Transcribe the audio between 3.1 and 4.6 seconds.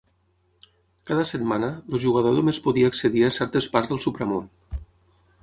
a certes parts del "supramón".